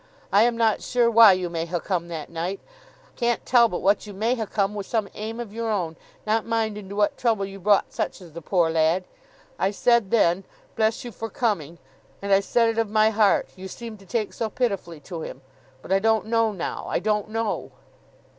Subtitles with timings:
[0.33, 2.59] I am not sure why you may ha' come that night.
[3.07, 5.95] I can't tell but what you may ha' come wi' some aim of your own,
[6.25, 9.03] not mindin to what trouble you brought such as the poor lad.
[9.59, 10.43] I said then,
[10.75, 11.77] Bless you for coming;
[12.19, 15.43] and I said it of my heart, you seemed to take so pitifully to him;
[15.83, 17.71] but I don't know now, I don't know!